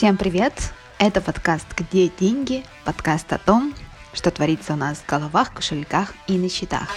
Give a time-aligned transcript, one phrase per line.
[0.00, 0.54] Всем привет!
[0.98, 3.74] Это подкаст «Где деньги?» Подкаст о том,
[4.14, 6.88] что творится у нас в головах, кошельках и на счетах.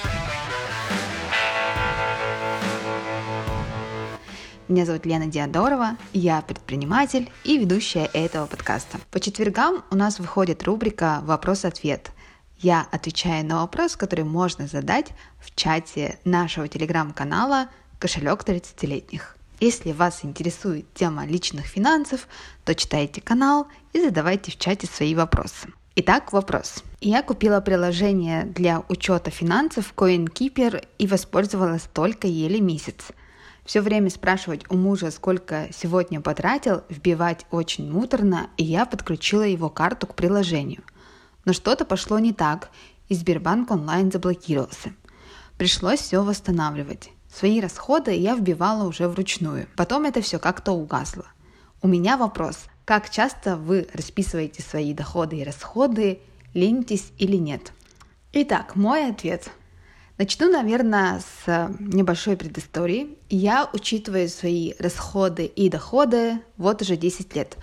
[4.70, 9.00] Меня зовут Лена Диадорова, я предприниматель и ведущая этого подкаста.
[9.12, 12.12] По четвергам у нас выходит рубрика «Вопрос-ответ».
[12.60, 15.08] Я отвечаю на вопрос, который можно задать
[15.42, 17.68] в чате нашего телеграм-канала
[18.00, 19.33] «Кошелек 30-летних».
[19.60, 22.28] Если вас интересует тема личных финансов,
[22.66, 25.70] то читайте канал и задавайте в чате свои вопросы.
[25.96, 26.84] Итак, вопрос.
[27.02, 33.12] Я купила приложение для учета финансов CoinKeeper и воспользовалась только еле месяц.
[33.64, 39.70] Все время спрашивать у мужа, сколько сегодня потратил, вбивать очень муторно, и я подключила его
[39.70, 40.82] карту к приложению.
[41.46, 42.72] Но что-то пошло не так,
[43.08, 44.94] и Сбербанк онлайн заблокировался.
[45.58, 47.12] Пришлось все восстанавливать.
[47.36, 49.68] Свои расходы я вбивала уже вручную.
[49.76, 51.26] Потом это все как-то угасло.
[51.82, 52.66] У меня вопрос.
[52.86, 56.20] Как часто вы расписываете свои доходы и расходы,
[56.54, 57.74] ленитесь или нет?
[58.34, 59.50] Итак, мой ответ.
[60.20, 63.18] Начну, наверное, с небольшой предыстории.
[63.30, 67.58] Я учитываю свои расходы и доходы вот уже 10 лет.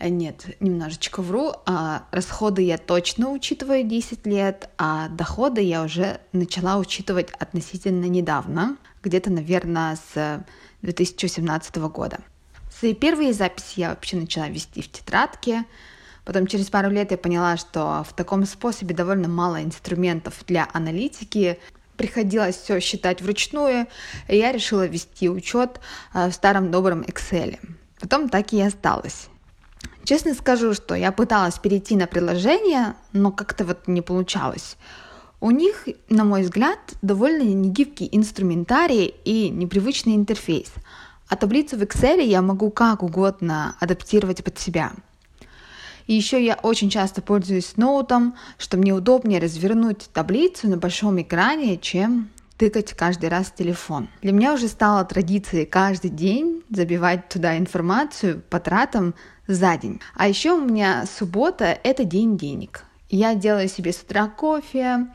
[0.00, 1.52] Нет, немножечко вру.
[1.66, 8.76] А расходы я точно учитываю 10 лет, а доходы я уже начала учитывать относительно недавно,
[9.02, 10.44] где-то, наверное, с
[10.82, 12.18] 2017 года.
[12.70, 15.64] Свои первые записи я вообще начала вести в тетрадке.
[16.24, 21.58] Потом через пару лет я поняла, что в таком способе довольно мало инструментов для аналитики.
[21.96, 23.88] Приходилось все считать вручную,
[24.28, 25.80] и я решила вести учет
[26.12, 27.58] а, в старом добром Excel.
[27.98, 29.28] Потом так и осталось.
[30.04, 34.76] Честно скажу, что я пыталась перейти на приложение, но как-то вот не получалось.
[35.40, 40.72] У них, на мой взгляд, довольно негибкий инструментарий и непривычный интерфейс.
[41.28, 44.92] А таблицу в Excel я могу как угодно адаптировать под себя.
[46.08, 51.76] И еще я очень часто пользуюсь ноутом, что мне удобнее развернуть таблицу на большом экране,
[51.76, 54.08] чем тыкать каждый раз телефон.
[54.22, 59.14] Для меня уже стало традицией каждый день забивать туда информацию по тратам
[59.46, 60.00] за день.
[60.16, 62.87] А еще у меня суббота— это день денег.
[63.10, 65.06] Я делаю себе с утра кофе,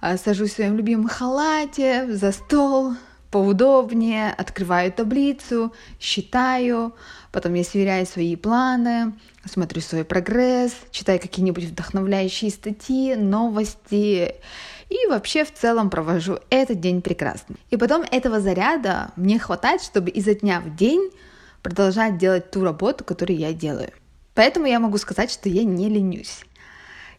[0.00, 2.94] а, сажусь в своем любимом халате за стол,
[3.30, 6.94] поудобнее, открываю таблицу, считаю,
[7.30, 9.12] потом я сверяю свои планы,
[9.44, 14.34] смотрю свой прогресс, читаю какие-нибудь вдохновляющие статьи, новости
[14.88, 17.56] и вообще в целом провожу этот день прекрасно.
[17.68, 21.10] И потом этого заряда мне хватает, чтобы изо дня в день
[21.62, 23.90] продолжать делать ту работу, которую я делаю.
[24.34, 26.44] Поэтому я могу сказать, что я не ленюсь.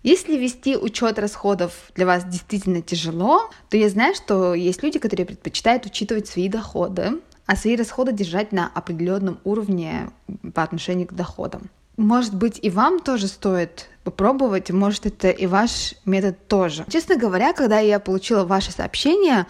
[0.01, 5.25] Если вести учет расходов для вас действительно тяжело, то я знаю, что есть люди, которые
[5.25, 10.09] предпочитают учитывать свои доходы, а свои расходы держать на определенном уровне
[10.53, 11.69] по отношению к доходам.
[11.97, 16.85] Может быть, и вам тоже стоит попробовать, может, это и ваш метод тоже.
[16.89, 19.47] Честно говоря, когда я получила ваше сообщение,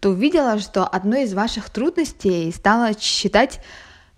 [0.00, 3.60] то увидела, что одной из ваших трудностей стало считать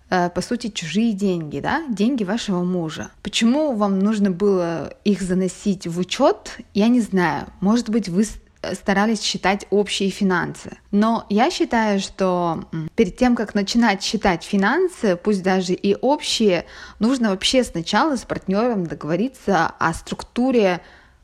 [0.09, 3.09] по сути, чужие деньги, да, деньги вашего мужа.
[3.23, 7.47] Почему вам нужно было их заносить в учет, я не знаю.
[7.59, 8.23] Может быть, вы
[8.61, 10.77] э, старались считать общие финансы.
[10.91, 16.65] Но я считаю, что перед тем, как начинать считать финансы, пусть даже и общие,
[16.99, 20.81] нужно вообще сначала с партнером договориться о структуре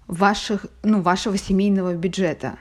[0.07, 2.57] ваших, ну, вашего семейного бюджета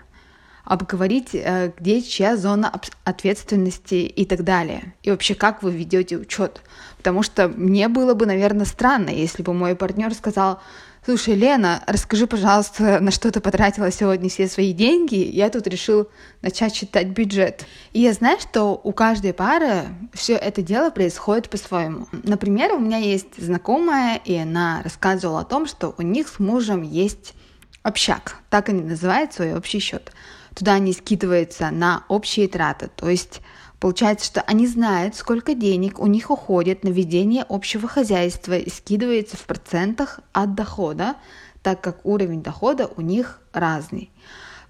[0.65, 2.73] обговорить, э, где чья зона
[3.05, 4.95] ответственности и так далее.
[5.03, 6.63] И вообще, как вы ведете учет.
[6.97, 10.61] Потому что мне было бы, наверное, странно, если бы мой партнер сказал,
[11.05, 15.17] слушай, Лена, расскажи, пожалуйста, на что ты потратила сегодня все свои деньги.
[15.17, 16.09] Я тут решил
[16.43, 17.67] начать считать бюджет.
[17.93, 22.07] И я знаю, что у каждой пары все это дело происходит по-своему.
[22.13, 26.83] Например, у меня есть знакомая, и она рассказывала о том, что у них с мужем
[26.83, 27.35] есть
[27.83, 30.13] общак, так они называют свой общий счет.
[30.61, 33.41] Туда они скидываются на общие траты, то есть
[33.79, 39.39] Получается, что они знают, сколько денег у них уходит на ведение общего хозяйства и скидывается
[39.39, 41.15] в процентах от дохода,
[41.63, 44.11] так как уровень дохода у них разный.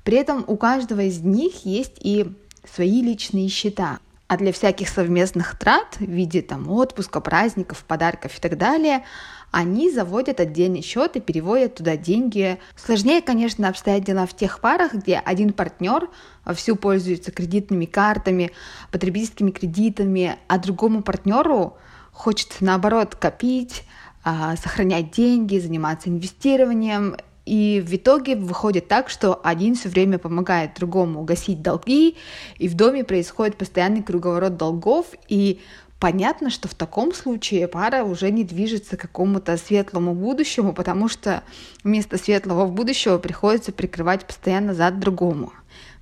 [0.04, 2.32] При этом у каждого из них есть и
[2.72, 3.98] свои личные счета.
[4.30, 9.04] А для всяких совместных трат в виде там, отпуска, праздников, подарков и так далее–
[9.50, 12.58] они заводят отдельный счет и переводят туда деньги.
[12.76, 16.08] Сложнее, конечно, обстоят дела в тех парах, где один партнер
[16.54, 18.52] всю пользуется кредитными картами,
[18.92, 21.76] потребительскими кредитами, а другому партнеру
[22.12, 23.82] хочется наоборот копить,
[24.22, 27.16] а, сохранять деньги, заниматься инвестированием.
[27.50, 32.16] И в итоге выходит так, что один все время помогает другому гасить долги,
[32.58, 35.58] и в доме происходит постоянный круговорот долгов, и
[35.98, 41.42] понятно, что в таком случае пара уже не движется к какому-то светлому будущему, потому что
[41.82, 45.52] вместо светлого будущего приходится прикрывать постоянно зад другому.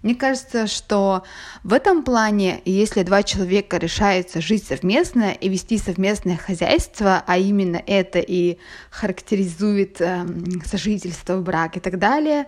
[0.03, 1.25] Мне кажется, что
[1.65, 7.83] в этом плане, если два человека решаются жить совместно и вести совместное хозяйство, а именно
[7.85, 8.59] это и
[8.91, 10.25] характеризует э,
[10.65, 12.47] сожительство, брак и так далее,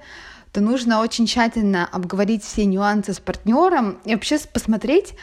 [0.53, 5.15] то нужно очень тщательно обговорить все нюансы с партнером и вообще посмотреть,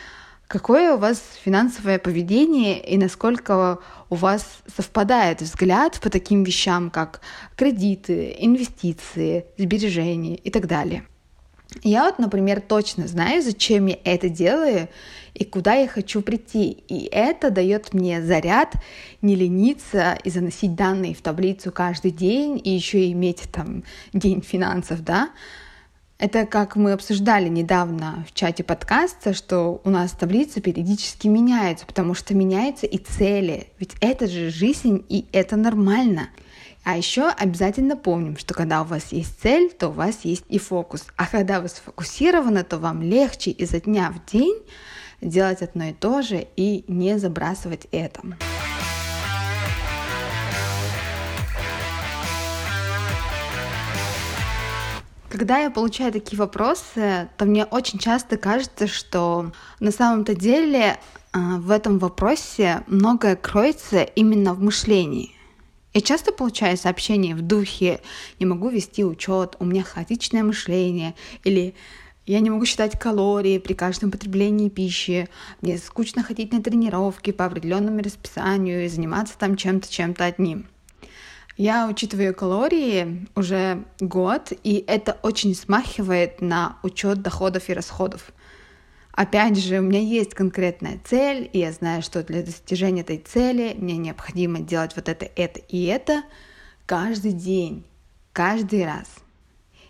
[0.48, 7.20] Какое у вас финансовое поведение и насколько у вас совпадает взгляд по таким вещам, как
[7.58, 11.04] кредиты, инвестиции, сбережения и так далее?
[11.84, 14.88] Я вот, например, точно знаю, зачем я это делаю
[15.34, 16.84] и куда я хочу прийти.
[16.88, 18.74] И это дает мне заряд
[19.22, 23.84] не лениться и заносить данные в таблицу каждый день и еще иметь там
[24.14, 25.30] день финансов, да,
[26.20, 32.16] это как мы обсуждали недавно в чате подкаста, что у нас таблицы периодически меняются, потому
[32.16, 33.68] что меняются и цели.
[33.78, 36.30] Ведь это же жизнь, и это нормально.
[36.90, 40.58] А еще обязательно помним, что когда у вас есть цель, то у вас есть и
[40.58, 41.06] фокус.
[41.18, 44.56] А когда вы сфокусированы, то вам легче изо дня в день
[45.20, 48.22] делать одно и то же и не забрасывать это.
[55.30, 59.52] Когда я получаю такие вопросы, то мне очень часто кажется, что
[59.82, 60.96] на самом-то деле
[61.34, 65.37] а, в этом вопросе многое кроется именно в мышлении.
[65.98, 68.02] Я часто получаю сообщения в духе
[68.40, 71.74] «не могу вести учет, у меня хаотичное мышление» или
[72.28, 75.28] я не могу считать калории при каждом потреблении пищи.
[75.62, 80.68] Мне скучно ходить на тренировки по определенному расписанию и заниматься там чем-то, чем-то одним.
[81.58, 88.34] Я учитываю калории уже год, и это очень смахивает на учет доходов и расходов.
[89.18, 93.74] Опять же, у меня есть конкретная цель, и я знаю, что для достижения этой цели
[93.76, 96.22] мне необходимо делать вот это, это и это
[96.86, 97.84] каждый день,
[98.32, 99.08] каждый раз.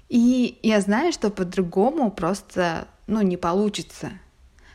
[0.07, 4.13] И я знаю, что по-другому просто ну, не получится.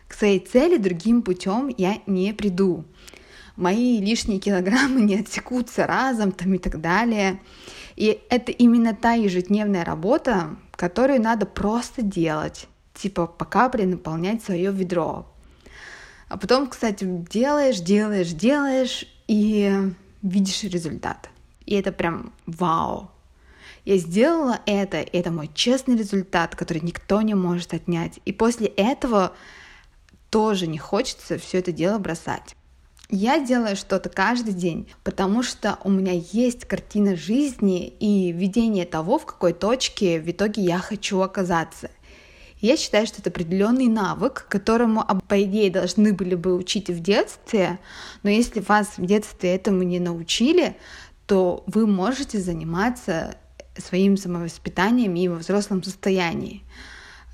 [0.06, 2.84] К своей цели другим путем я не приду
[3.56, 7.40] мои лишние килограммы не отсекутся разом там и так далее.
[7.96, 14.72] И это именно та ежедневная работа, которую надо просто делать, типа по капле наполнять свое
[14.72, 15.26] ведро.
[16.28, 19.92] А потом, кстати, делаешь, делаешь, делаешь и
[20.22, 21.28] видишь результат.
[21.66, 23.10] И это прям вау.
[23.84, 28.20] Я сделала это, и это мой честный результат, который никто не может отнять.
[28.24, 29.32] И после этого
[30.30, 32.56] тоже не хочется все это дело бросать.
[33.10, 39.18] Я делаю что-то каждый день, потому что у меня есть картина жизни и видение того,
[39.18, 41.90] в какой точке в итоге я хочу оказаться.
[42.62, 47.80] Я считаю, что это определенный навык, которому, по идее, должны были бы учить в детстве,
[48.22, 50.76] но если вас в детстве этому не научили,
[51.26, 53.36] то вы можете заниматься
[53.76, 56.62] своим самовоспитанием и во взрослом состоянии.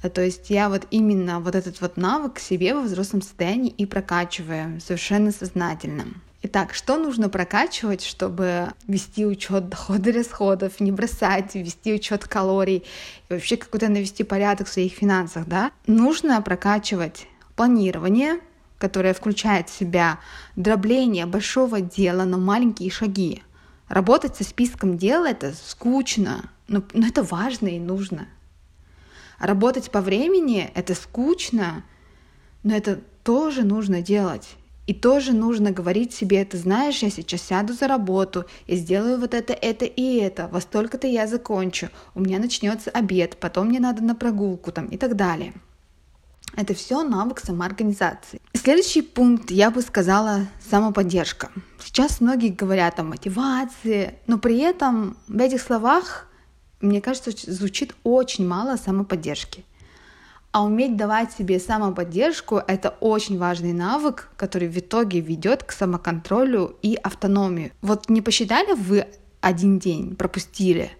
[0.02, 3.84] Э, то есть я вот именно вот этот вот навык себе во взрослом состоянии и
[3.84, 6.06] прокачиваю совершенно сознательно.
[6.50, 12.84] Итак, что нужно прокачивать, чтобы вести учет доходов и расходов, не бросать, вести учет калорий
[13.28, 15.72] и вообще какой-то навести порядок в своих финансах, да?
[15.86, 18.40] Нужно прокачивать планирование,
[18.78, 20.20] которое включает в себя
[20.56, 23.42] дробление большого дела на маленькие шаги.
[23.86, 28.26] Работать со списком дел это скучно, но, но это важно и нужно.
[29.38, 31.84] Работать по времени— это скучно,
[32.62, 34.56] но это тоже нужно делать.
[34.88, 39.34] И тоже нужно говорить себе, ты знаешь, я сейчас сяду за работу и сделаю вот
[39.34, 44.02] это, это и это, во столько-то я закончу, у меня начнется обед, потом мне надо
[44.02, 45.52] на прогулку там и так далее.
[46.56, 48.40] Это все навык самоорганизации.
[48.54, 51.50] Следующий пункт, я бы сказала, самоподдержка.
[51.78, 56.28] Сейчас многие говорят о мотивации, но при этом в этих словах
[56.80, 59.64] мне кажется, звучит очень мало самоподдержки.
[60.50, 66.76] А уметь давать себе самоподдержку— это очень важный навык, который в итоге ведет к самоконтролю
[66.80, 67.72] и автономии.
[67.82, 69.06] Вот не посчитали вы
[69.42, 70.90] один день, пропустили?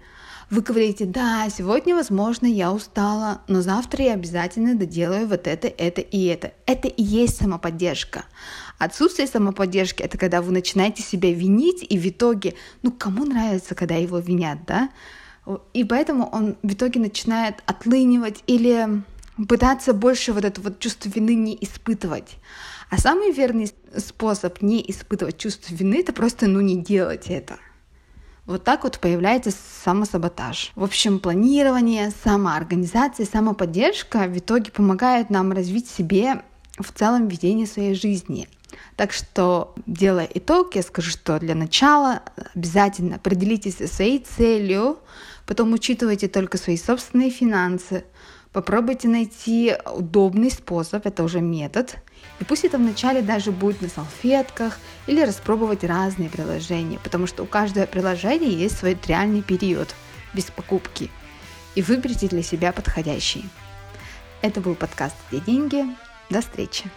[0.51, 6.01] Вы говорите, да, сегодня, возможно, я устала, но завтра я обязательно доделаю вот это, это
[6.01, 6.53] и это.
[6.67, 8.25] Это и есть самоподдержка.
[8.79, 13.95] Отсутствие самоподдержки— это когда вы начинаете себя винить, и в итоге, ну, кому нравится, когда
[13.95, 14.91] его винят, да?
[15.73, 19.03] И поэтому он в итоге начинает отлынивать или
[19.47, 22.39] пытаться больше вот это вот чувство вины не испытывать.
[22.91, 27.59] А самый верный способ не испытывать чувство вины— это просто ну не делать это.
[28.47, 29.53] Вот так вот появляется
[29.85, 30.73] самосаботаж.
[30.75, 36.43] В общем, планирование, самоорганизация, самоподдержка в итоге помогают нам развить себе
[36.79, 38.49] в целом видение своей жизни—
[38.97, 42.23] Так что, делая итог, я скажу, что для начала
[42.55, 44.99] обязательно определитесь со своей целью,
[45.47, 48.05] потом учитывайте только свои собственные финансы,
[48.59, 51.97] попробуйте найти удобный способ, это уже метод,
[52.41, 57.47] и пусть это вначале даже будет на салфетках или распробовать разные приложения, потому что у
[57.47, 59.95] каждого приложения есть свой реальный период
[60.35, 61.09] без покупки.
[61.77, 63.45] И выберите для себя подходящий.
[64.43, 65.85] Это был подкаст «Где деньги?».
[66.29, 66.91] До встречи!